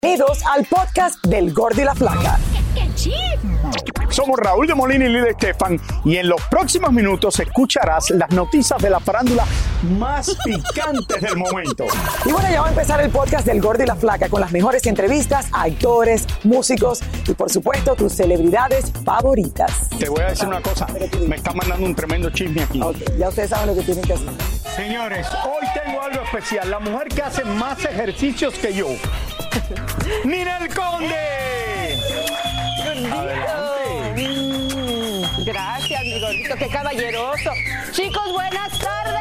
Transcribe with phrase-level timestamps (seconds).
[0.00, 2.38] Bienvenidos al podcast del Gordi y la Flaca.
[4.10, 8.80] Somos Raúl de Molina y Lidia Estefan y en los próximos minutos escucharás las noticias
[8.80, 9.44] de la farándula
[9.98, 11.86] más picantes del momento.
[12.24, 14.52] Y bueno, ya va a empezar el podcast del Gordi y la Flaca con las
[14.52, 19.88] mejores entrevistas a actores, músicos y por supuesto tus celebridades favoritas.
[19.98, 20.86] Te voy a decir una cosa,
[21.26, 22.80] me está mandando un tremendo chisme aquí.
[22.80, 24.30] Ok, ya ustedes saben lo que tienen que hacer.
[24.76, 28.86] Señores, hoy tengo algo especial, la mujer que hace más ejercicios que yo.
[30.24, 31.96] ¡Ninel Conde!
[34.16, 37.50] Mm, Gracias, mi gordito, qué caballeroso.
[37.92, 39.20] Chicos, buenas tardes,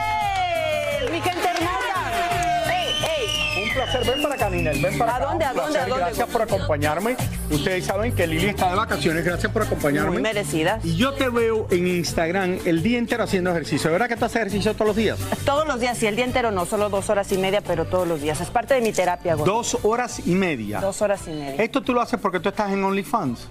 [3.77, 5.25] placer, ven para acá, Ninel, ven para ¿A acá.
[5.25, 6.03] dónde, a dónde, a dónde?
[6.05, 7.15] Gracias por acompañarme.
[7.49, 10.11] Ustedes saben que Lili está de vacaciones, gracias por acompañarme.
[10.11, 10.83] muy merecidas.
[10.83, 13.89] Y yo te veo en Instagram el día entero haciendo ejercicio.
[13.89, 15.17] ¿De verdad que haces ejercicio todos los días?
[15.45, 18.07] Todos los días, y el día entero no, solo dos horas y media, pero todos
[18.07, 18.41] los días.
[18.41, 19.53] Es parte de mi terapia, gordo.
[19.53, 20.79] Dos horas y media.
[20.81, 21.63] Dos horas y media.
[21.63, 23.47] Esto tú lo haces porque tú estás en OnlyFans.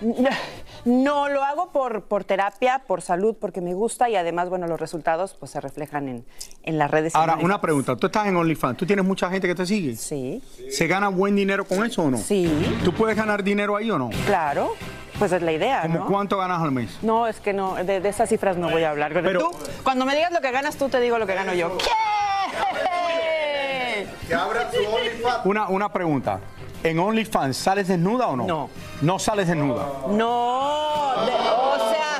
[0.86, 4.80] No, lo hago por, por terapia, por salud, porque me gusta y además, bueno, los
[4.80, 6.24] resultados pues se reflejan en,
[6.62, 7.14] en las redes.
[7.14, 7.96] Ahora, una pregunta.
[7.96, 8.78] Tú estás en OnlyFans.
[8.78, 9.96] ¿Tú tienes mucha gente que te sigue?
[9.96, 12.18] Sí, ¿Se gana buen dinero con eso o no?
[12.18, 12.50] sí,
[12.84, 14.10] ¿Tú puedes ganar dinero ahí o no?
[14.26, 14.72] claro.
[15.18, 16.06] Pues es la idea, ¿Cómo ¿no?
[16.08, 16.98] cuánto ganas al mes?
[17.00, 19.14] No, es que no, de, de esas cifras no voy a hablar.
[19.14, 19.50] Pero, tú,
[19.82, 21.76] cuando me digas lo que ganas tú, te digo lo que gano yo.
[21.78, 21.86] ¿Qué?
[25.44, 26.40] Una, una pregunta.
[26.82, 28.46] ¿En OnlyFans sales desnuda o no?
[28.46, 28.70] No.
[29.02, 29.86] No sales desnuda.
[30.08, 32.18] No, de- o sea.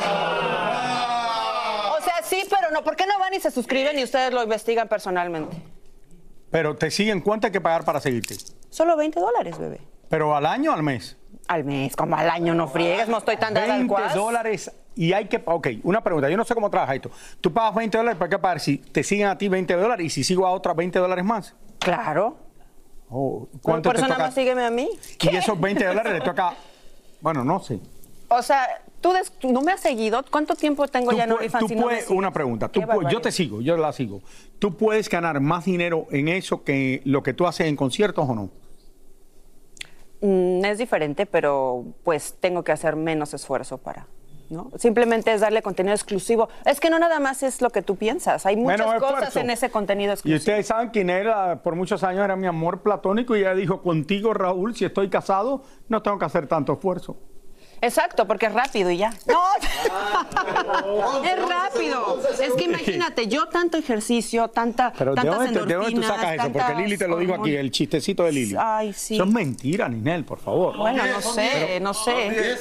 [1.99, 2.83] O sea, sí, pero no.
[2.83, 5.57] ¿Por qué no van y se suscriben y ustedes lo investigan personalmente?
[6.51, 8.37] Pero te siguen, ¿cuánto hay que pagar para seguirte?
[8.71, 9.81] Solo 20 dólares, bebé.
[10.09, 11.17] ¿Pero al año o al mes?
[11.49, 14.15] Al mes, como al año, no friegues, no estoy tan dada al 20 cuas.
[14.15, 15.43] dólares y hay que...
[15.45, 16.29] Ok, una pregunta.
[16.31, 17.11] Yo no sé cómo trabaja esto.
[17.41, 18.61] Tú pagas 20 dólares, ¿para qué pagar?
[18.61, 21.55] Si te siguen a ti 20 dólares y si sigo a otra 20 dólares más.
[21.79, 22.37] Claro.
[23.09, 24.27] Oh, ¿Cuánto por te eso nada toca?
[24.27, 24.89] más sígueme a mí.
[25.21, 26.55] Y esos 20 dólares le toca...
[27.21, 27.79] Bueno, no sé.
[28.29, 30.25] O sea, tú, des- no me has seguido.
[30.31, 32.69] ¿Cuánto tiempo tengo Tú ya en OnlyFans tú y no una pregunta.
[32.69, 34.21] Tú yo te sigo, yo la sigo.
[34.59, 38.35] ¿Tú puedes ganar más dinero en eso que lo que tú haces en conciertos o
[38.35, 38.51] no?
[40.21, 44.07] Mm, es diferente, pero pues tengo que hacer menos esfuerzo para,
[44.51, 44.71] ¿no?
[44.79, 46.49] Simplemente es darle contenido exclusivo.
[46.65, 49.41] Es que no nada más es lo que tú piensas, hay muchas Menos cosas esfuerzo.
[49.41, 50.39] en ese contenido Y exclusivo.
[50.39, 54.35] ustedes saben quién era, por muchos años era mi amor platónico y ella dijo, contigo
[54.35, 57.17] Raúl, si estoy casado, no tengo que hacer tanto esfuerzo.
[57.81, 59.11] Exacto, porque es rápido y ya.
[59.27, 59.41] No,
[61.25, 62.21] es rápido.
[62.41, 66.03] Es que imagínate, yo tanto ejercicio, tanta, Pero ¿de tantas dónde, te- de dónde tú
[66.03, 66.53] sacas eso?
[66.53, 68.57] Porque Lili te lo dijo aquí, el chistecito de Lili.
[68.59, 69.15] Ay, sí.
[69.15, 70.77] Eso es mentira, Ninel, por favor.
[70.77, 72.57] Bueno, no sé, no sé.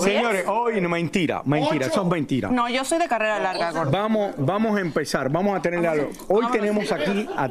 [0.00, 2.48] Señores, hoy no, mentira, mentira, eso es mentira.
[2.50, 3.90] No, yo soy de carrera larga, gordo.
[3.90, 6.10] Vamos, vamos a empezar, vamos a tener algo.
[6.28, 7.48] Hoy tenemos aquí a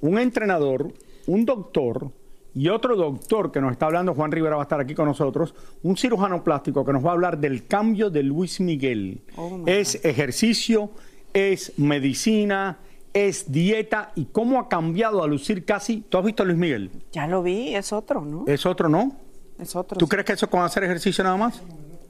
[0.00, 0.92] un entrenador,
[1.26, 2.10] un doctor
[2.54, 5.54] y otro doctor que nos está hablando, Juan Rivera va a estar aquí con nosotros,
[5.82, 9.22] un cirujano plástico que nos va a hablar del cambio de Luis Miguel.
[9.66, 10.90] es ejercicio,
[11.32, 12.78] es medicina,
[13.12, 16.02] es dieta y cómo ha cambiado a lucir casi.
[16.08, 16.90] ¿Tú has visto a Luis Miguel?
[17.12, 18.44] Ya lo vi, es otro, ¿no?
[18.46, 19.16] Es otro, ¿no?
[19.58, 19.98] Es otro.
[19.98, 21.62] ¿Tú crees que eso con hacer ejercicio nada más?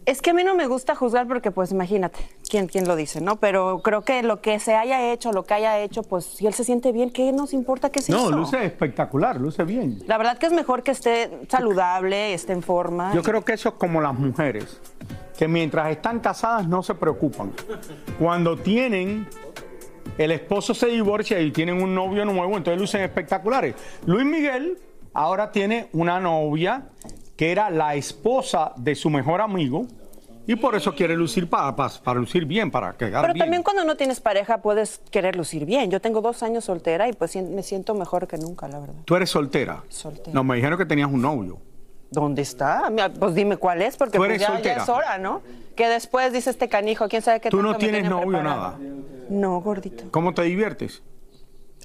[0.06, 2.18] Es que a mí no me gusta juzgar porque, pues, imagínate,
[2.48, 3.36] ¿quién, quién lo dice, ¿no?
[3.36, 6.54] Pero creo que lo que se haya hecho, lo que haya hecho, pues, si él
[6.54, 8.30] se siente bien, ¿qué nos importa que se No, hizo?
[8.32, 10.02] luce espectacular, luce bien.
[10.06, 13.12] La verdad que es mejor que esté saludable, esté en forma.
[13.14, 14.80] Yo creo que eso es como las mujeres,
[15.38, 17.52] que mientras están casadas no se preocupan.
[18.18, 19.28] Cuando tienen
[20.18, 23.74] el esposo se divorcia y tienen un novio nuevo, entonces lucen espectaculares.
[24.06, 24.78] Luis Miguel
[25.12, 26.84] ahora tiene una novia
[27.40, 29.86] que era la esposa de su mejor amigo
[30.46, 33.44] y por eso quiere lucir para, para, para lucir bien, para quedar Pero bien.
[33.44, 35.90] también cuando no tienes pareja puedes querer lucir bien.
[35.90, 39.00] Yo tengo dos años soltera y pues me siento mejor que nunca, la verdad.
[39.06, 39.82] ¿Tú eres soltera?
[39.88, 40.34] Soltera.
[40.34, 41.56] No, me dijeron que tenías un novio.
[42.10, 42.92] ¿Dónde está?
[43.18, 45.40] Pues dime cuál es, porque pues ya, ya es hora, ¿no?
[45.74, 48.60] Que después dice este canijo, quién sabe qué Tú no tienes tiene novio, preparado.
[48.60, 48.94] nada.
[49.30, 50.04] No, gordito.
[50.10, 51.02] ¿Cómo te diviertes?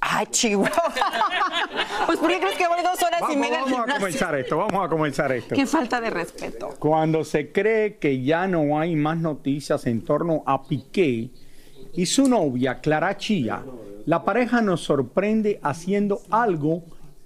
[0.01, 0.71] Ay, chihuahua.
[2.05, 4.35] pues ¿por qué crees que voy dos horas y Vamos, media al vamos a comenzar
[4.35, 5.55] esto, vamos a comenzar esto.
[5.55, 6.75] Qué falta de respeto.
[6.79, 11.29] Cuando se cree que ya no hay más noticias en torno a Piqué
[11.93, 13.63] y su novia Clara Chía,
[14.05, 16.83] la pareja nos sorprende haciendo algo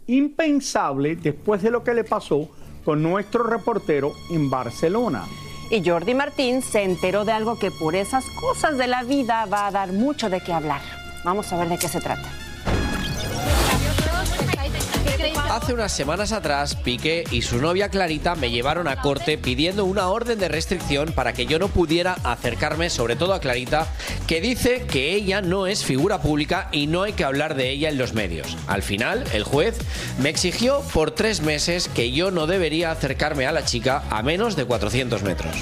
[0.08, 2.50] impensable después de lo que le pasó
[2.86, 5.26] con nuestro reportero en Barcelona.
[5.70, 9.68] Y Jordi Martín se enteró de algo que por esas cosas de la vida va
[9.68, 10.82] a dar mucho de qué hablar.
[11.24, 12.28] Vamos a ver de qué se trata.
[15.50, 20.08] Hace unas semanas atrás, Piqué y su novia Clarita me llevaron a corte pidiendo una
[20.10, 23.88] orden de restricción para que yo no pudiera acercarme, sobre todo a Clarita,
[24.28, 27.90] que dice que ella no es figura pública y no hay que hablar de ella
[27.90, 28.56] en los medios.
[28.68, 29.78] Al final, el juez
[30.20, 34.56] me exigió por tres meses que yo no debería acercarme a la chica a menos
[34.56, 35.56] de 400 metros.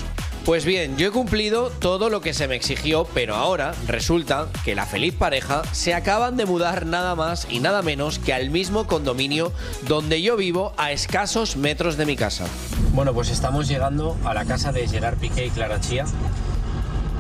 [0.48, 4.76] Pues bien, yo he cumplido todo lo que se me exigió, pero ahora resulta que
[4.76, 8.88] la feliz pareja se acaban de mudar nada más y nada menos que al mismo
[8.88, 9.52] condominio
[9.90, 12.46] donde yo vivo a escasos metros de mi casa.
[12.94, 16.06] Bueno, pues estamos llegando a la casa de Gerard Piqué y Clara Chía.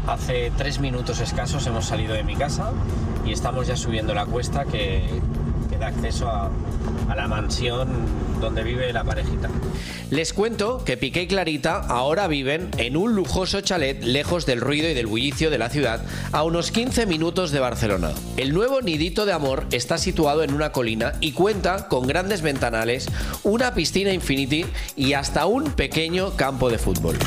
[0.07, 2.71] Hace tres minutos escasos hemos salido de mi casa
[3.25, 5.03] y estamos ya subiendo la cuesta que,
[5.77, 6.50] que da acceso a,
[7.09, 7.88] a la mansión
[8.39, 9.50] donde vive la parejita.
[10.09, 14.89] Les cuento que Piqué y Clarita ahora viven en un lujoso chalet lejos del ruido
[14.89, 16.01] y del bullicio de la ciudad,
[16.31, 18.12] a unos 15 minutos de Barcelona.
[18.38, 23.07] El nuevo nidito de amor está situado en una colina y cuenta con grandes ventanales,
[23.44, 24.65] una piscina infinity
[24.95, 27.18] y hasta un pequeño campo de fútbol.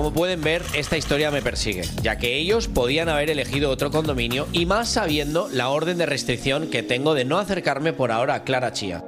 [0.00, 4.46] Como pueden ver, esta historia me persigue, ya que ellos podían haber elegido otro condominio
[4.50, 8.42] y más sabiendo la orden de restricción que tengo de no acercarme por ahora a
[8.42, 9.04] Clara Chía.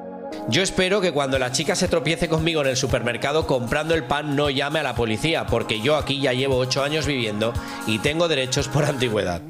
[0.51, 4.37] Yo espero que cuando la chica se tropiece conmigo en el supermercado comprando el pan
[4.37, 7.55] no llame a la policía, porque yo aquí ya llevo 8 años viviendo
[7.87, 9.41] y tengo derechos por antigüedad.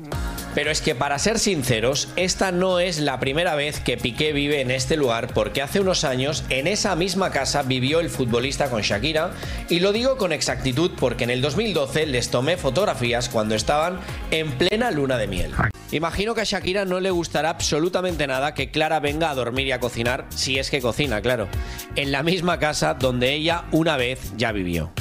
[0.54, 4.60] Pero es que para ser sinceros, esta no es la primera vez que Piqué vive
[4.60, 8.82] en este lugar porque hace unos años en esa misma casa vivió el futbolista con
[8.82, 9.31] Shakira
[9.69, 13.99] y lo digo con exactitud porque en el 2012 les tomé fotografías cuando estaban
[14.31, 15.52] en plena luna de miel.
[15.90, 19.72] Imagino que a Shakira no le gustará absolutamente nada que Clara venga a dormir y
[19.72, 21.49] a cocinar, si es que cocina, claro,
[21.96, 24.93] en la misma casa donde ella una vez ya vivió.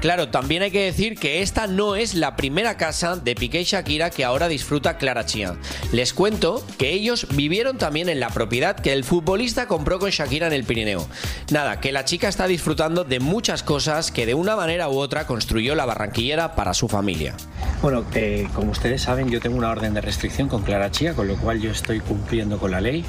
[0.00, 3.64] Claro, también hay que decir que esta no es la primera casa de Piqué y
[3.64, 5.56] Shakira que ahora disfruta Clara Chía.
[5.90, 10.46] Les cuento que ellos vivieron también en la propiedad que el futbolista compró con Shakira
[10.46, 11.08] en el Pirineo.
[11.50, 15.26] Nada, que la chica está disfrutando de muchas cosas que de una manera u otra
[15.26, 17.34] construyó la barranquillera para su familia.
[17.82, 21.26] Bueno, eh, como ustedes saben, yo tengo una orden de restricción con Clara Chía, con
[21.26, 23.04] lo cual yo estoy cumpliendo con la ley.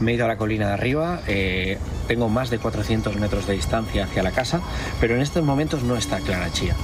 [0.00, 3.54] Me he ido a la colina de arriba, eh, tengo más de 400 metros de
[3.54, 4.60] distancia hacia la casa,
[5.00, 6.74] pero en estos momentos no está Clara Chía.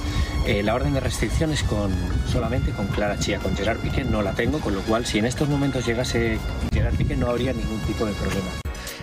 [0.45, 1.91] Eh, la orden de restricción es con,
[2.27, 5.25] solamente con Clara Chía, con Gerard Piqué no la tengo, con lo cual si en
[5.25, 6.37] estos momentos llegase
[6.73, 8.49] Gerard Piqué no habría ningún tipo de problema.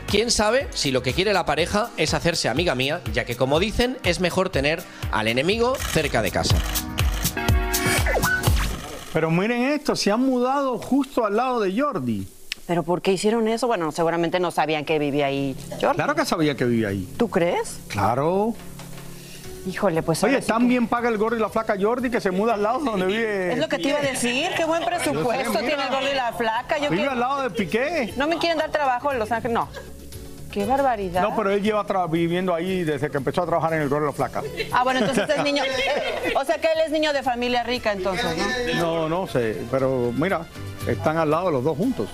[0.07, 3.61] ¿Quién sabe si lo que quiere la pareja es hacerse amiga mía, ya que como
[3.61, 6.57] dicen es mejor tener al enemigo cerca de casa?
[9.13, 12.27] Pero miren esto, se han mudado justo al lado de Jordi.
[12.71, 13.67] ¿Pero por qué hicieron eso?
[13.67, 15.97] Bueno, seguramente no sabían que vivía ahí Jordi.
[15.97, 17.05] Claro que sabía que vivía ahí.
[17.17, 17.81] ¿Tú crees?
[17.89, 18.55] Claro.
[19.67, 22.31] Híjole, pues Oye, sí tan bien paga el gordo y la flaca Jordi que se
[22.31, 23.55] muda al lado donde vive.
[23.55, 26.33] Es lo que te iba a decir, qué buen presupuesto tiene el gordo y la
[26.33, 26.79] flaca.
[26.79, 28.15] Yo Vive que- al lado de Piqué.
[28.17, 29.69] No me quieren dar trabajo en Los Ángeles, no.
[30.53, 31.23] Qué barbaridad.
[31.23, 34.11] No, pero él lleva viviendo ahí desde que empezó a trabajar en el gordo y
[34.11, 34.45] la flaca.
[34.71, 35.65] Ah, bueno, entonces es niño.
[35.65, 38.27] eh, o sea que él es niño de familia rica, entonces,
[38.77, 39.09] ¿no?
[39.09, 40.43] No, no sé, pero mira,
[40.87, 42.09] están al lado los dos juntos.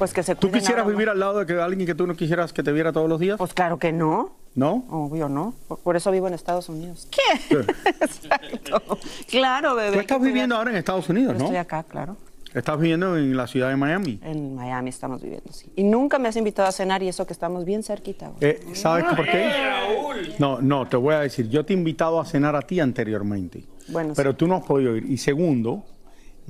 [0.00, 2.54] Pues que se ¿Tú quisieras vivir al lado de que alguien que tú no quisieras
[2.54, 3.36] que te viera todos los días?
[3.36, 4.30] Pues claro que no.
[4.54, 4.86] ¿No?
[4.88, 5.52] Obvio, ¿no?
[5.68, 7.06] Por, por eso vivo en Estados Unidos.
[7.10, 7.54] ¿Qué?
[8.00, 8.98] Exacto.
[9.28, 9.92] Claro, bebé.
[9.92, 11.44] Tú estás viviendo ahora en Estados Unidos, Yo ¿no?
[11.44, 12.16] Estoy acá, claro.
[12.54, 14.18] Estás viviendo en la ciudad de Miami.
[14.24, 15.70] En Miami estamos viviendo, sí.
[15.76, 18.30] Y nunca me has invitado a cenar y eso que estamos bien cerquita.
[18.40, 19.52] Eh, ¿Sabes por qué?
[20.38, 23.66] No, no, te voy a decir, yo te he invitado a cenar a ti anteriormente,
[23.88, 24.38] Bueno, pero sí.
[24.38, 25.04] tú no has podido ir.
[25.10, 25.84] Y segundo,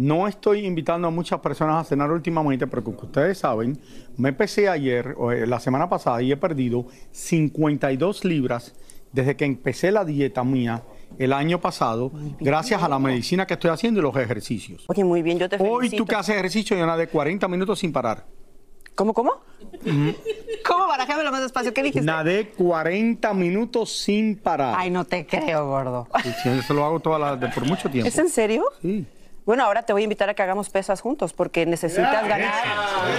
[0.00, 3.78] no estoy invitando a muchas personas a cenar últimamente, pero como ustedes saben,
[4.16, 8.74] me empecé ayer, o, eh, la semana pasada, y he perdido 52 libras
[9.12, 10.82] desde que empecé la dieta mía
[11.18, 14.84] el año pasado gracias a la medicina que estoy haciendo y los ejercicios.
[14.88, 15.76] Oye, muy bien, yo te felicito.
[15.78, 18.24] Hoy tú que haces ejercicio, yo nadé 40 minutos sin parar.
[18.94, 19.32] ¿Cómo, cómo?
[20.66, 20.86] ¿Cómo?
[20.86, 21.72] Barajémelo más despacio.
[21.72, 22.04] ¿Qué dijiste?
[22.06, 24.74] Nadé 40 minutos sin parar.
[24.78, 26.06] Ay, no te creo, gordo.
[26.42, 28.08] Sí, eso lo hago toda la- de- por mucho tiempo.
[28.08, 28.64] ¿Es en serio?
[28.82, 29.06] Sí.
[29.50, 32.54] Bueno, ahora te voy a invitar a que hagamos pesas juntos porque necesitas ganar.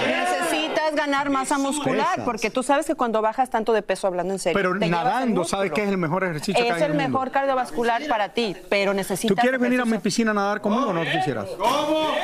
[0.06, 4.38] Necesitas ganar masa muscular porque tú sabes que cuando bajas tanto de peso hablando en
[4.38, 4.58] serio.
[4.58, 5.44] Pero te nadando.
[5.44, 7.06] ¿sabes qué es el mejor ejercicio que Es hay en el mundo?
[7.06, 9.36] mejor cardiovascular para ti, pero necesitas.
[9.36, 11.50] ¿Tú quieres venir a mi piscina a nadar conmigo o no quisieras?
[11.60, 12.14] O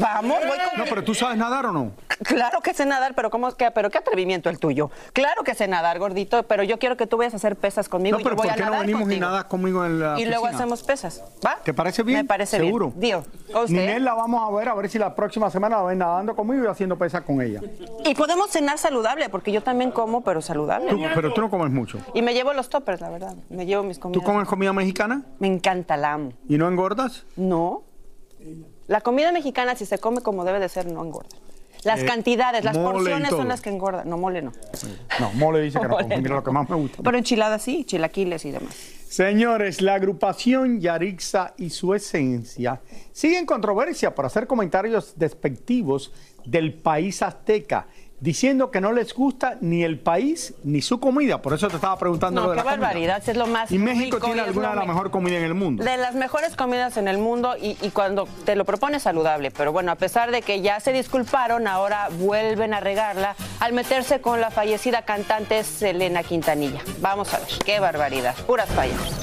[0.00, 0.78] vamos, voy con.
[0.78, 1.92] No, pero tú sabes nadar o no?
[2.22, 4.90] Claro que sé nadar, pero ¿cómo, qué, pero qué atrevimiento el tuyo.
[5.12, 8.16] Claro que sé nadar, gordito, pero yo quiero que tú vayas a hacer pesas conmigo.
[8.16, 10.00] No, y pero yo voy ¿por a qué no nadar venimos y nadas conmigo en
[10.00, 10.58] la Y luego piscina?
[10.58, 11.58] hacemos pesas, ¿va?
[11.64, 12.18] ¿Te parece bien?
[12.20, 12.92] Me parece Seguro.
[12.94, 13.20] bien.
[13.54, 13.74] ¿A usted?
[13.74, 16.64] Ninel la vamos a ver, a ver si la próxima semana la ven nadando conmigo
[16.64, 17.60] y haciendo pesas con ella.
[18.04, 20.90] Y podemos cenar saludable, porque yo también como, pero saludable.
[20.90, 21.98] Tú- pero tú no comes mucho.
[22.14, 23.34] Y me llevo los toppers, la verdad.
[23.50, 24.22] Me llevo mis comidas.
[24.22, 26.32] ¿Tú comes comida mexicana Me encanta, la amo.
[26.48, 27.24] y no engordas?
[27.36, 27.82] No.
[28.88, 31.28] La comida mexicana, si se come como debe de ser, no engorda.
[31.84, 34.08] Las Eh, cantidades, las porciones son las que engordan.
[34.08, 34.52] No, mole no.
[35.18, 36.16] No, mole dice que no Mole come.
[36.18, 36.36] Mira no.
[36.36, 37.02] lo que más me gusta.
[37.02, 38.74] Pero enchiladas sí, chilaquiles y demás.
[39.08, 42.80] Señores, la agrupación Yarixa y su esencia
[43.12, 46.12] sigue en controversia por hacer comentarios despectivos
[46.46, 47.86] del país azteca,
[48.22, 51.42] diciendo que no les gusta ni el país ni su comida.
[51.42, 52.86] Por eso te estaba preguntando lo No, de qué la comida.
[52.86, 55.36] barbaridad, es lo más Y México tiene y alguna lo de la me- mejor comida
[55.38, 55.82] en el mundo.
[55.84, 59.50] De las mejores comidas en el mundo y, y cuando te lo propones saludable.
[59.50, 64.20] Pero bueno, a pesar de que ya se disculparon, ahora vuelven a regarla al meterse
[64.20, 66.80] con la fallecida cantante Selena Quintanilla.
[67.00, 69.21] Vamos a ver, qué barbaridad, puras fallas.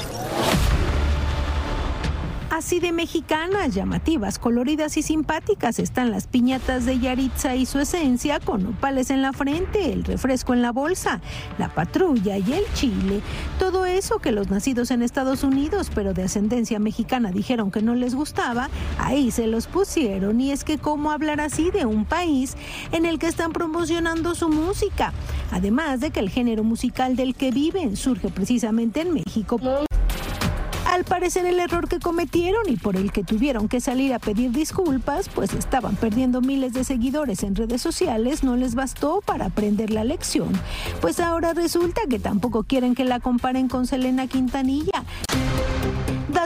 [2.59, 8.41] Así de mexicanas, llamativas, coloridas y simpáticas están las piñatas de Yaritza y su esencia
[8.41, 11.21] con opales en la frente, el refresco en la bolsa,
[11.57, 13.21] la patrulla y el chile.
[13.59, 17.95] Todo eso que los nacidos en Estados Unidos pero de ascendencia mexicana dijeron que no
[17.95, 20.41] les gustaba, ahí se los pusieron.
[20.41, 22.57] Y es que cómo hablar así de un país
[22.91, 25.13] en el que están promocionando su música.
[25.51, 29.61] Además de que el género musical del que viven surge precisamente en México.
[30.89, 34.51] Al parecer el error que cometieron y por el que tuvieron que salir a pedir
[34.51, 39.91] disculpas, pues estaban perdiendo miles de seguidores en redes sociales, no les bastó para aprender
[39.91, 40.49] la lección.
[40.99, 44.98] Pues ahora resulta que tampoco quieren que la comparen con Selena Quintanilla.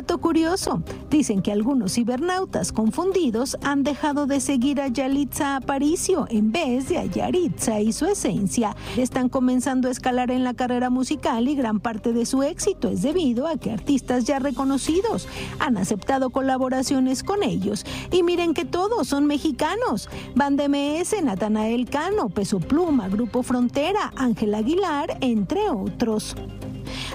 [0.04, 6.88] Curioso, dicen que algunos cibernautas confundidos han dejado de seguir a Yalitza Aparicio en vez
[6.88, 8.76] de a Yaritza y su esencia.
[8.96, 13.02] Están comenzando a escalar en la carrera musical y gran parte de su éxito es
[13.02, 15.28] debido a que artistas ya reconocidos
[15.60, 17.86] han aceptado colaboraciones con ellos.
[18.12, 20.10] Y miren que todos son mexicanos.
[20.36, 26.36] Banda MS, Natanael Cano, Peso Pluma, Grupo Frontera, Ángel Aguilar, entre otros.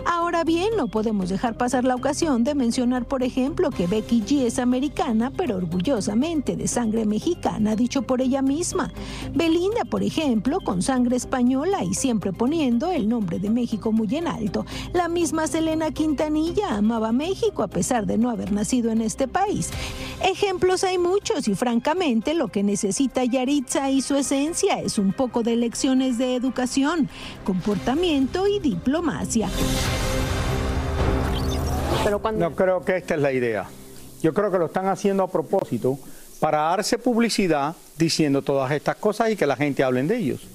[0.05, 4.43] Ahora bien, no podemos dejar pasar la ocasión de mencionar, por ejemplo, que Becky G
[4.45, 8.93] es americana, pero orgullosamente de sangre mexicana, dicho por ella misma.
[9.35, 14.29] Belinda, por ejemplo, con sangre española y siempre poniendo el nombre de México muy en
[14.29, 14.65] alto.
[14.93, 19.71] La misma Selena Quintanilla amaba México a pesar de no haber nacido en este país.
[20.23, 25.43] Ejemplos hay muchos y francamente lo que necesita Yaritza y su esencia es un poco
[25.43, 27.09] de lecciones de educación,
[27.45, 29.49] comportamiento y diplomacia.
[32.05, 32.49] Pero cuando...
[32.49, 33.67] No creo que esta es la idea.
[34.23, 35.99] Yo creo que lo están haciendo a propósito
[36.41, 40.47] para darse publicidad diciendo todas estas cosas y que la gente hable de ellos.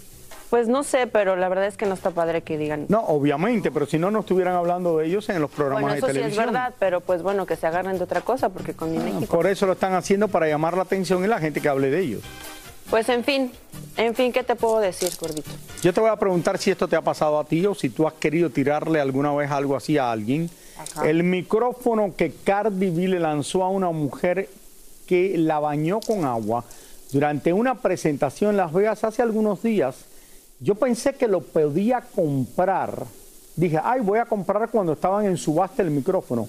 [0.49, 2.85] Pues no sé, pero la verdad es que no está padre que digan.
[2.87, 5.97] No, obviamente, pero si no, no estuvieran hablando de ellos en los programas Bueno, de
[5.97, 6.45] eso sí es televisión.
[6.45, 9.35] verdad, pero pues bueno, que se agarren de otra cosa, porque con mi México.
[9.35, 11.99] Por eso lo están haciendo para llamar la atención y la gente que hable de
[11.99, 12.21] ellos.
[12.93, 13.51] Pues en fin,
[13.97, 15.49] en fin, ¿qué te puedo decir, gordito?
[15.81, 18.05] Yo te voy a preguntar si esto te ha pasado a ti o si tú
[18.05, 20.47] has querido tirarle alguna vez algo así a alguien.
[21.03, 24.47] El micrófono que Cardi B le lanzó a una mujer
[25.07, 26.65] que la bañó con agua
[27.11, 29.95] durante una presentación en Las Vegas hace algunos días,
[30.59, 33.07] yo pensé que lo podía comprar.
[33.55, 36.47] Dije, ay, voy a comprar cuando estaban en subasta el micrófono.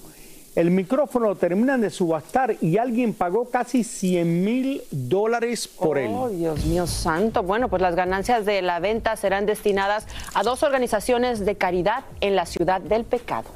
[0.55, 6.09] El micrófono lo terminan de subastar y alguien pagó casi 100 mil dólares por él.
[6.13, 7.43] Oh, Dios mío santo.
[7.43, 12.37] Bueno, pues las ganancias de la venta serán destinadas a dos organizaciones de caridad en
[12.37, 13.49] la ciudad del pecado.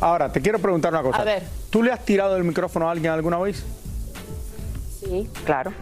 [0.00, 1.20] Ahora, te quiero preguntar una cosa.
[1.20, 1.42] A ver.
[1.68, 3.62] ¿Tú le has tirado el micrófono a alguien alguna vez?
[5.00, 5.72] Sí, claro.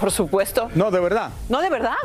[0.00, 0.70] Por supuesto.
[0.74, 1.30] No, de verdad.
[1.50, 1.96] No, de verdad.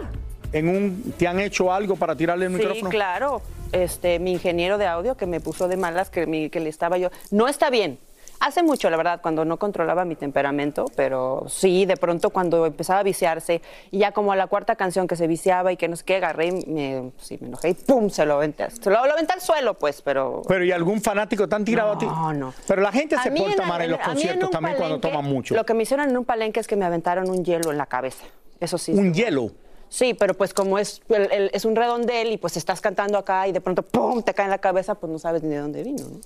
[0.51, 2.89] ¿En un, ¿Te han hecho algo para tirarle el Sí, micrófono?
[2.89, 3.41] claro.
[3.71, 6.97] Este, mi ingeniero de audio que me puso de malas que, mi- que le estaba
[6.97, 7.09] yo.
[7.31, 7.99] No está bien.
[8.43, 13.01] Hace mucho, la verdad, cuando no controlaba mi temperamento, pero sí, de pronto cuando empezaba
[13.01, 13.61] a viciarse,
[13.91, 16.15] y ya como a la cuarta canción que se viciaba y que no sé qué,
[16.15, 18.09] agarré y me, sí, me enojé y ¡pum!
[18.09, 18.67] se lo aventé.
[18.71, 20.41] Se lo, lo aventé al suelo, pues, pero...
[20.47, 22.07] Pero ¿y algún fanático te han tirado a ti?
[22.07, 22.53] No, no.
[22.67, 25.53] Pero la gente A se porta en- mal en los conciertos también cuando toman mucho.
[25.53, 27.85] Lo que me hicieron en un palenque es que me aventaron un hielo en la
[27.85, 28.25] cabeza.
[28.59, 28.91] Eso sí.
[28.93, 29.51] Un hielo.
[29.93, 33.45] Sí, pero pues como es, el- el- es un redondel y pues estás cantando acá
[33.49, 34.23] y de pronto ¡pum!
[34.23, 36.19] te cae en la cabeza, pues no sabes ni de dónde vino, ¿no?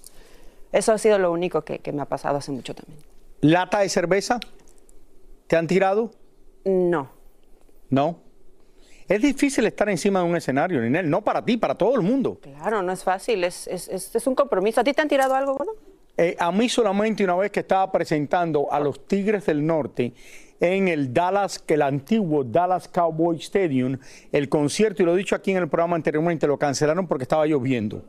[0.72, 3.00] Eso ha sido lo único que, que me ha pasado hace mucho también.
[3.42, 4.40] ¿Lata de cerveza?
[5.48, 6.12] ¿Te han tirado?
[6.64, 7.10] No.
[7.90, 8.20] No.
[9.08, 11.10] Es difícil estar encima de un escenario, Ninel.
[11.10, 12.38] No para ti, para todo el mundo.
[12.42, 14.82] Claro, no es fácil, es, es, es- es un compromiso.
[14.82, 15.72] ¿A ti te han tirado algo, bueno?
[16.18, 20.14] Eh, a mí solamente una vez que estaba presentando a los Tigres del Norte
[20.60, 23.98] en el Dallas, que el antiguo Dallas Cowboy Stadium,
[24.32, 27.46] el concierto, y lo he dicho aquí en el programa anteriormente, lo cancelaron porque estaba
[27.46, 28.04] lloviendo.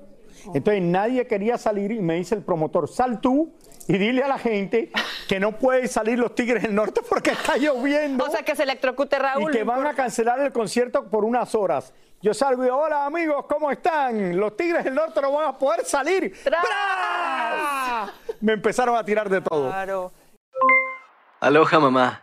[0.54, 3.52] Entonces nadie quería salir y me dice el promotor, sal tú
[3.88, 4.90] y dile a la gente
[5.28, 8.24] que no pueden salir los Tigres del Norte porque está lloviendo.
[8.24, 9.50] O sea, que se electrocute Raúl.
[9.50, 11.92] Y que van a cancelar el concierto por unas horas.
[12.22, 14.36] Yo salgo y hola amigos, ¿cómo están?
[14.36, 16.34] Los Tigres del Norte no van a poder salir.
[16.44, 18.12] ¡Bra!
[18.40, 19.68] Me empezaron a tirar de todo.
[19.68, 20.12] Claro.
[21.40, 22.22] Aloha mamá,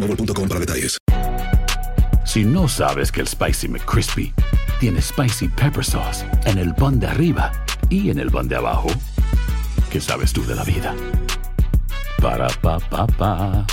[0.00, 0.98] boostmobile.com para detalles.
[2.24, 4.32] Si no sabes que el Spicy McCrispy
[4.78, 7.52] tiene Spicy Pepper Sauce en el pan de arriba
[7.88, 8.88] y en el pan de abajo,
[9.90, 10.94] ¿qué sabes tú de la vida?
[12.22, 13.66] Para, pa, pa, pa.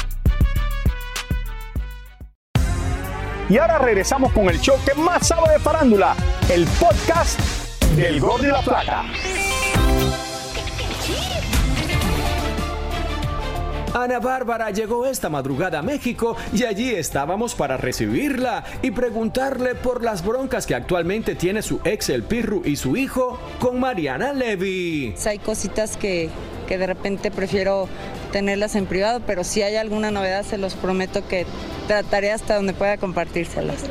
[3.50, 6.16] Y ahora regresamos con el show que más sabe de farándula,
[6.50, 7.40] el podcast
[7.96, 9.06] del Gol de la Plata.
[13.98, 20.04] Ana Bárbara llegó esta madrugada a México y allí estábamos para recibirla y preguntarle por
[20.04, 25.16] las broncas que actualmente tiene su ex el Pirru y su hijo con Mariana Levy.
[25.26, 26.30] Hay cositas que,
[26.68, 27.90] que de repente prefiero
[28.32, 31.48] tenerlas en privado, pero si hay alguna novedad se los prometo que
[31.88, 33.86] trataré hasta donde pueda compartírselas.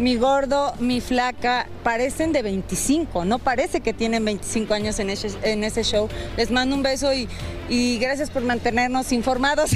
[0.00, 5.28] Mi gordo, mi flaca, parecen de 25, no parece que tienen 25 años en ese,
[5.42, 6.08] en ese show.
[6.38, 7.28] Les mando un beso y,
[7.68, 9.72] y gracias por mantenernos informados.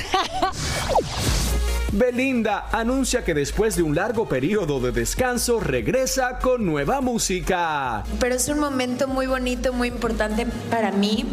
[1.92, 8.02] Belinda anuncia que después de un largo periodo de descanso regresa con nueva música.
[8.18, 11.26] Pero es un momento muy bonito, muy importante para mí,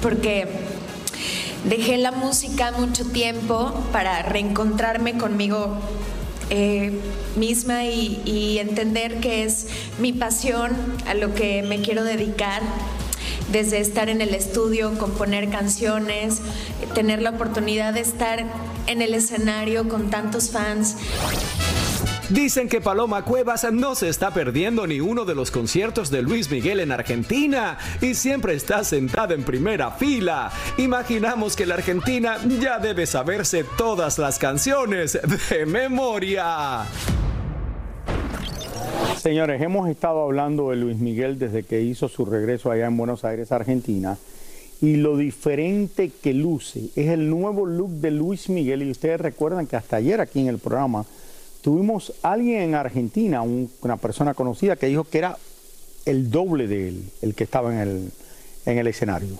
[0.00, 0.46] porque
[1.68, 5.80] dejé la música mucho tiempo para reencontrarme conmigo
[6.50, 6.92] eh,
[7.36, 9.66] misma y, y entender que es
[9.98, 10.72] mi pasión
[11.06, 12.62] a lo que me quiero dedicar
[13.50, 16.40] desde estar en el estudio, componer canciones,
[16.94, 18.44] tener la oportunidad de estar
[18.86, 20.96] en el escenario con tantos fans.
[22.30, 26.50] Dicen que Paloma Cuevas no se está perdiendo ni uno de los conciertos de Luis
[26.50, 30.50] Miguel en Argentina y siempre está sentada en primera fila.
[30.78, 35.18] Imaginamos que la Argentina ya debe saberse todas las canciones
[35.50, 36.86] de memoria.
[39.18, 43.24] Señores, hemos estado hablando de Luis Miguel desde que hizo su regreso allá en Buenos
[43.24, 44.16] Aires, Argentina,
[44.80, 48.82] y lo diferente que luce es el nuevo look de Luis Miguel.
[48.82, 51.04] Y ustedes recuerdan que hasta ayer aquí en el programa
[51.64, 55.38] tuvimos alguien en Argentina, un- una persona conocida, que dijo que era
[56.04, 58.10] el doble de él, el que estaba en el,
[58.66, 59.38] en el escenario.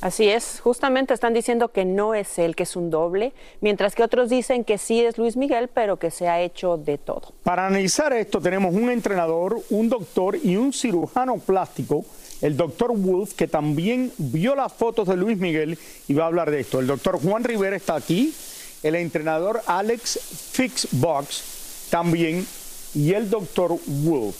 [0.00, 4.02] Así es, justamente están diciendo que no es él, que es un doble, mientras que
[4.02, 7.34] otros dicen que sí es Luis Miguel, pero que se ha hecho de todo.
[7.42, 12.06] Para analizar esto tenemos un entrenador, un doctor y un cirujano plástico,
[12.40, 15.76] el doctor Wolf, que también vio las fotos de Luis Miguel
[16.06, 16.78] y va a hablar de esto.
[16.80, 18.32] El doctor Juan Rivera está aquí,
[18.84, 20.20] el entrenador Alex
[20.52, 21.57] Fixbox
[21.90, 22.46] también
[22.94, 24.36] y el doctor Wolf.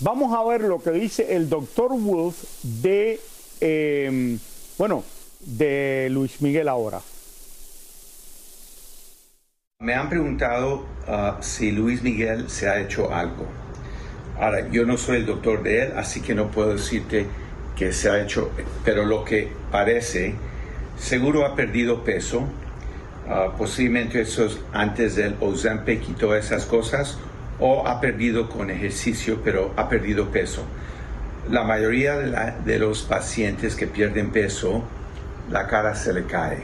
[0.00, 3.20] Vamos a ver lo que dice el doctor Wolf de,
[3.60, 4.38] eh,
[4.78, 5.04] bueno,
[5.40, 7.00] de Luis Miguel ahora.
[9.80, 13.46] Me han preguntado uh, si Luis Miguel se ha hecho algo.
[14.38, 17.26] Ahora, yo no soy el doctor de él, así que no puedo decirte
[17.76, 18.50] que se ha hecho,
[18.84, 20.34] pero lo que parece,
[20.98, 22.44] seguro ha perdido peso,
[23.32, 27.18] uh, posiblemente eso es antes del Ozempic y todas esas cosas,
[27.58, 30.64] o ha perdido con ejercicio, pero ha perdido peso.
[31.50, 34.82] La mayoría de, la- de los pacientes que pierden peso,
[35.50, 36.58] la cara se le cae.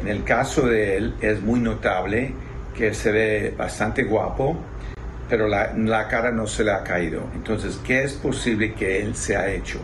[0.00, 2.32] En el caso de él es muy notable
[2.76, 4.56] que se ve bastante guapo,
[5.28, 7.22] pero la, la cara no se le ha caído.
[7.34, 9.78] Entonces, ¿qué es posible que él se ha hecho?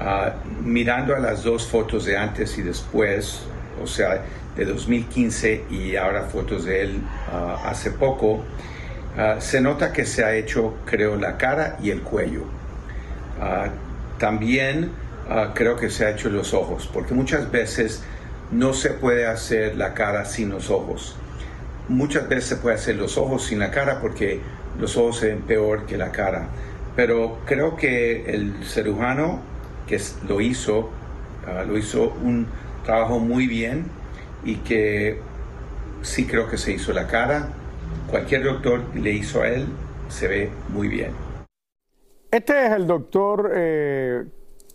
[0.00, 3.40] Ah, mirando a las dos fotos de antes y después,
[3.82, 4.22] o sea,
[4.56, 7.00] de 2015 y ahora fotos de él
[7.32, 8.42] ah, hace poco,
[9.16, 12.42] ah, se nota que se ha hecho, creo, la cara y el cuello.
[13.40, 13.68] Ah,
[14.18, 14.90] también
[15.54, 18.02] creo que se ha hecho los ojos, porque muchas veces
[18.50, 21.16] no se puede hacer la cara sin los ojos.
[21.88, 24.40] Muchas veces se puede hacer los ojos sin la cara porque
[24.80, 26.48] los ojos se ven peor que la cara.
[26.96, 29.40] Pero creo que el cirujano
[29.86, 30.90] que lo hizo,
[31.66, 32.46] lo hizo un
[32.88, 33.84] trabajo muy bien
[34.42, 35.20] y que
[36.00, 37.50] sí creo que se hizo la cara.
[38.10, 39.66] Cualquier doctor le hizo a él,
[40.08, 41.12] se ve muy bien.
[42.30, 44.24] Este es el doctor eh,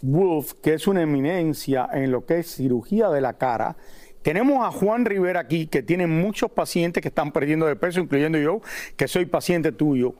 [0.03, 3.77] Wolf, que es una eminencia en lo que es cirugía de la cara.
[4.21, 8.37] Tenemos a Juan Rivera aquí, que tiene muchos pacientes que están perdiendo de peso, incluyendo
[8.37, 8.61] yo,
[8.95, 10.13] que soy paciente tuyo.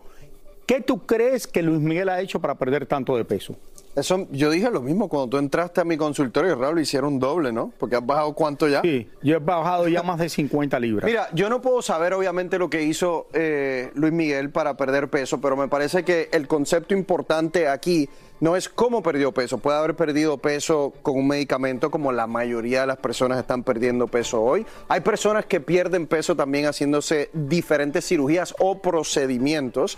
[0.65, 3.55] ¿Qué tú crees que Luis Miguel ha hecho para perder tanto de peso?
[3.95, 7.71] Eso, yo dije lo mismo cuando tú entraste a mi consultorio, Raúl, hicieron doble, ¿no?
[7.77, 8.81] Porque has bajado cuánto ya.
[8.81, 11.05] Sí, yo he bajado ya más de 50 libras.
[11.05, 15.39] Mira, yo no puedo saber obviamente lo que hizo eh, Luis Miguel para perder peso,
[15.39, 19.59] pero me parece que el concepto importante aquí no es cómo perdió peso.
[19.59, 24.07] Puede haber perdido peso con un medicamento como la mayoría de las personas están perdiendo
[24.07, 24.65] peso hoy.
[24.89, 29.97] Hay personas que pierden peso también haciéndose diferentes cirugías o procedimientos.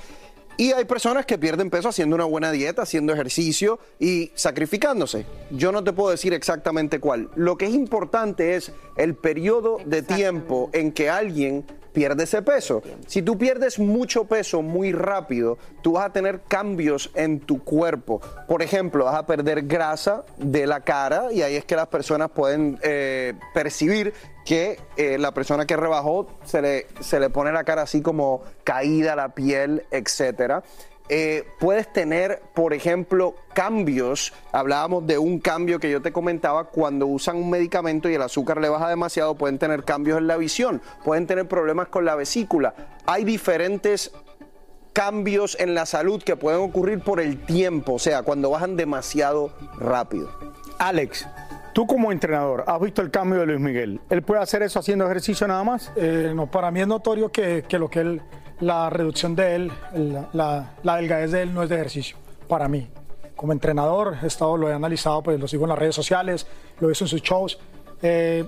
[0.57, 5.25] Y hay personas que pierden peso haciendo una buena dieta, haciendo ejercicio y sacrificándose.
[5.51, 7.29] Yo no te puedo decir exactamente cuál.
[7.35, 12.83] Lo que es importante es el periodo de tiempo en que alguien pierde ese peso.
[13.07, 18.21] Si tú pierdes mucho peso muy rápido, tú vas a tener cambios en tu cuerpo.
[18.47, 22.29] Por ejemplo, vas a perder grasa de la cara y ahí es que las personas
[22.29, 24.13] pueden eh, percibir
[24.45, 28.43] que eh, la persona que rebajó se le, se le pone la cara así como
[28.63, 30.63] caída la piel, etcétera.
[31.07, 34.33] Eh, puedes tener, por ejemplo, cambios.
[34.51, 38.59] Hablábamos de un cambio que yo te comentaba cuando usan un medicamento y el azúcar
[38.59, 42.73] le baja demasiado, pueden tener cambios en la visión, pueden tener problemas con la vesícula.
[43.05, 44.11] Hay diferentes
[44.93, 49.51] cambios en la salud que pueden ocurrir por el tiempo, o sea, cuando bajan demasiado
[49.77, 50.31] rápido.
[50.79, 51.27] Alex,
[51.73, 53.99] tú como entrenador, ¿has visto el cambio de Luis Miguel?
[54.09, 55.91] ¿Él puede hacer eso haciendo ejercicio nada más?
[55.97, 58.21] Eh, no, para mí es notorio que, que lo que él,
[58.59, 62.67] la reducción de él, la, la, la delgadez de él no es de ejercicio, para
[62.67, 62.87] mí.
[63.35, 66.47] Como entrenador, he estado, lo he analizado, pues lo sigo en las redes sociales,
[66.79, 67.59] lo hizo en sus shows.
[68.01, 68.45] Eh,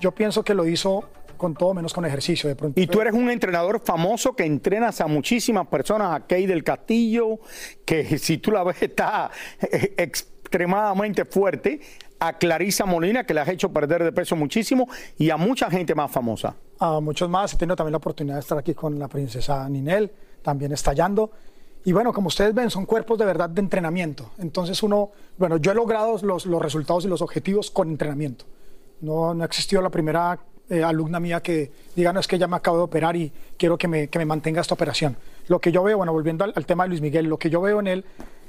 [0.00, 2.48] yo pienso que lo hizo con todo menos con ejercicio.
[2.48, 6.46] De pronto, Y tú eres un entrenador famoso que entrenas a muchísimas personas, a Kay
[6.46, 7.38] del Castillo,
[7.84, 11.80] que si tú la ves está eh, extremadamente fuerte,
[12.18, 15.94] a Clarisa Molina, que le has hecho perder de peso muchísimo, y a mucha gente
[15.94, 16.54] más famosa.
[16.78, 17.52] a muchos más.
[17.54, 20.10] He tenido también la oportunidad de estar aquí con la princesa Ninel,
[20.42, 21.30] también estallando.
[21.84, 24.30] Y bueno, como ustedes ven, son cuerpos de verdad de entrenamiento.
[24.38, 28.46] Entonces uno, bueno, yo he logrado los, los resultados y los objetivos con entrenamiento.
[29.02, 30.38] No, no ha existido la primera
[30.70, 33.76] eh, alumna mía que diga, no, es que ya me acabo de operar y quiero
[33.76, 35.14] que me, que me mantenga esta operación.
[35.48, 37.80] Lo que yo veo, bueno, volviendo al, tema de Luis Miguel, lo que yo veo
[37.80, 38.04] en él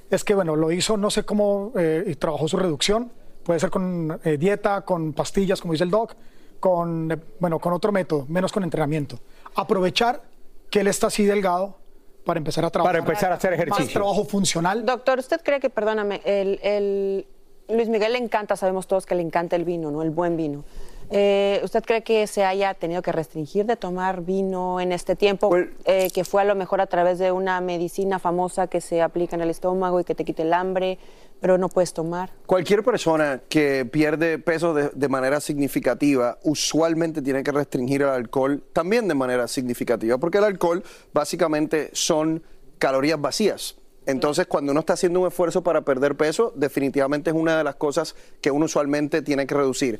[0.09, 3.11] es que, bueno, lo hizo, no sé cómo, eh, trabajó su reducción,
[3.45, 6.15] puede ser con eh, dieta, con pastillas, como dice el doc,
[6.59, 9.19] con, eh, bueno, con otro método, menos con entrenamiento.
[9.55, 10.23] Aprovechar
[10.69, 11.77] que él está así delgado
[12.25, 12.95] para empezar a trabajar.
[12.97, 13.93] Para empezar a hacer Más ejercicio.
[14.01, 14.83] trabajo funcional.
[14.85, 17.27] Doctor, ¿usted cree que, perdóname, el, el-
[17.69, 20.01] Luis Miguel le encanta, sabemos todos que le encanta el vino, ¿no?
[20.03, 20.63] El buen vino.
[21.11, 25.49] Eh, ¿Usted cree que se haya tenido que restringir de tomar vino en este tiempo?
[25.49, 29.01] Pues eh, que fue a lo mejor a través de una medicina famosa que se
[29.03, 30.97] aplica en el estómago y que te quite el hambre,
[31.39, 32.31] pero no puedes tomar.
[32.45, 39.07] Cualquier persona que pierde peso de, manera significativa usualmente tiene que restringir el alcohol también
[39.07, 42.41] de manera significativa, porque el alcohol básicamente son
[42.79, 43.75] calorías vacías.
[44.05, 47.75] Entonces, cuando uno está haciendo un esfuerzo para perder peso, definitivamente es una de las
[47.75, 49.99] cosas que uno usualmente tiene que reducir.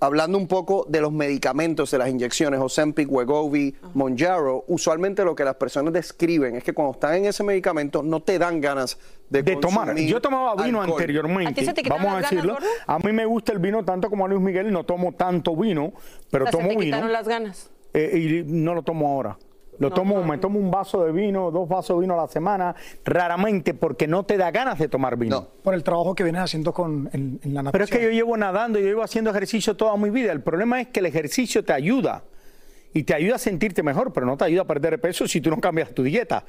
[0.00, 5.44] Hablando un poco de los medicamentos, de las inyecciones, Ozempic, Wegovy, Monjaro, usualmente lo que
[5.44, 8.96] las personas describen es que cuando están en ese medicamento no te dan ganas
[9.28, 9.96] de, De tomar.
[9.96, 11.00] Yo tomaba vino alcohol.
[11.00, 12.56] anteriormente, vamos a decirlo.
[12.86, 15.92] A mí me gusta el vino tanto como a Luis Miguel, no tomo tanto vino,
[16.30, 16.96] pero O sea, se tomo te vino.
[16.96, 17.70] quitaron las ganas.
[17.92, 19.36] eh, y no lo tomo ahora.
[19.78, 22.74] Lo tomo, me tomo un vaso de vino, dos vasos de vino a la semana,
[23.04, 25.48] raramente porque no te da ganas de tomar vino.
[25.62, 27.72] Por el trabajo que vienes haciendo con, en, en la natación.
[27.72, 30.32] Pero es que yo llevo nadando, yo llevo haciendo ejercicio toda mi vida.
[30.32, 32.22] El problema es que el ejercicio te ayuda
[32.94, 35.50] y te ayuda a sentirte mejor, pero no te ayuda a perder peso si tú
[35.50, 36.44] no cambias tu dieta.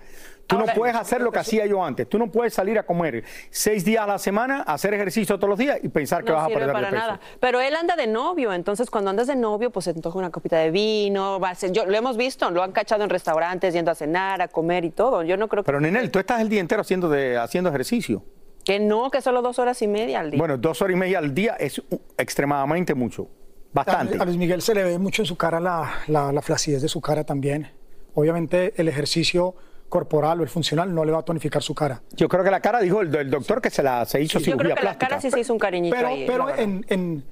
[0.47, 2.09] Tú no puedes hacer lo que hacía yo antes.
[2.09, 5.59] Tú no puedes salir a comer seis días a la semana, hacer ejercicio todos los
[5.59, 6.99] días y pensar que No vas a perder para peso.
[7.01, 7.19] nada.
[7.39, 10.57] Pero él anda de novio, entonces cuando andas de novio, pues se antoja una copita
[10.57, 13.91] de vino, va a ser- yo, lo hemos visto, lo han cachado en restaurantes, yendo
[13.91, 15.21] a cenar, a comer y todo.
[15.23, 18.23] Yo no creo que, Pero Nenel, tú estás el día entero haciendo, de, haciendo ejercicio.
[18.65, 20.39] que no, que solo dos horas y media al día.
[20.39, 21.79] Bueno, dos horas y media al día es
[22.17, 23.27] extremadamente mucho.
[23.73, 24.17] Bastante.
[24.19, 26.87] A Luis Miguel se le ve mucho en su cara la, la, la flacidez de
[26.87, 27.67] su cara también.
[28.15, 29.53] Obviamente el ejercicio
[29.89, 32.01] corporal o el funcional no le va a tonificar su cara.
[32.15, 34.45] Yo creo que la cara dijo el, el doctor que se la se hizo yo
[34.45, 35.07] cirugía creo que la plástica.
[35.07, 36.25] cara sí se hizo un cariñito Pero, ahí.
[36.27, 37.23] pero la en, en,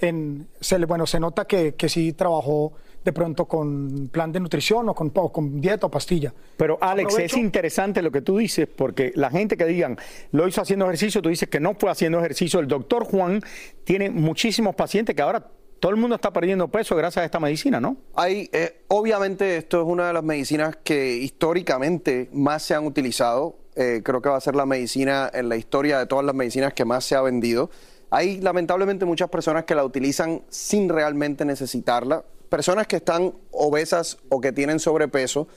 [0.00, 2.72] en- se, le- bueno, se nota que, que sí trabajó
[3.04, 6.34] de pronto con plan de nutrición o con, o con dieta o pastilla.
[6.56, 7.36] Pero Alex, Aprovecho.
[7.36, 9.96] es interesante lo que tú dices, porque la gente que digan,
[10.32, 12.58] lo hizo haciendo ejercicio, tú dices que no fue haciendo ejercicio.
[12.60, 13.40] El doctor Juan
[13.84, 15.46] tiene muchísimos pacientes que ahora
[15.80, 17.96] todo el mundo está perdiendo peso gracias a esta medicina, ¿no?
[18.14, 23.56] Hay, eh, obviamente esto es una de las medicinas que históricamente más se han utilizado.
[23.74, 26.72] Eh, creo que va a ser la medicina en la historia de todas las medicinas
[26.72, 27.70] que más se ha vendido.
[28.10, 32.24] Hay lamentablemente muchas personas que la utilizan sin realmente necesitarla.
[32.48, 35.48] Personas que están obesas o que tienen sobrepeso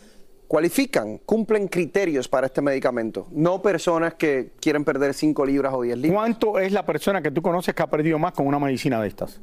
[0.49, 3.27] cualifican, cumplen criterios para este medicamento.
[3.32, 6.19] No personas que quieren perder 5 libras o 10 libras.
[6.19, 9.08] ¿Cuánto es la persona que tú conoces que ha perdido más con una medicina de
[9.08, 9.39] estas?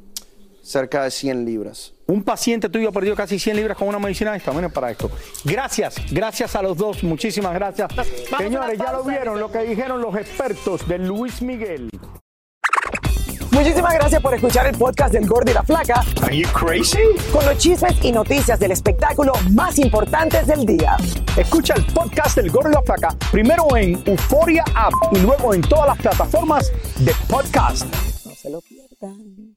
[0.67, 1.93] Cerca de 100 libras.
[2.07, 4.51] Un paciente tuyo ha perdido casi 100 libras con una medicina de esta.
[4.51, 5.09] Miren para esto.
[5.45, 7.05] Gracias, gracias a los dos.
[7.05, 7.89] Muchísimas gracias.
[8.37, 11.89] Señores, ya lo vieron lo que dijeron los expertos de Luis Miguel.
[13.51, 16.03] Muchísimas gracias por escuchar el podcast del Gordo y la Flaca.
[16.21, 16.99] Are you crazy?
[17.31, 20.97] Con los chismes y noticias del espectáculo más importantes del día.
[21.37, 25.61] Escucha el podcast del Gordo y la Flaca primero en Euforia App y luego en
[25.61, 27.85] todas las plataformas de podcast.
[28.25, 29.56] No se lo pierdan.